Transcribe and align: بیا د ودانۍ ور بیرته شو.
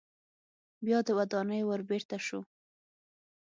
بیا 0.85 0.99
د 1.07 1.09
ودانۍ 1.19 1.61
ور 1.65 1.81
بیرته 1.89 2.17
شو. 2.25 2.39